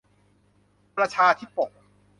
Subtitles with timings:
[0.97, 1.69] ประชาธิปก